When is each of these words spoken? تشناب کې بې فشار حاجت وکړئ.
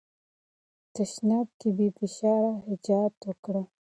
تشناب 0.95 1.47
کې 1.59 1.69
بې 1.77 1.87
فشار 1.97 2.43
حاجت 2.63 3.15
وکړئ. 3.27 3.63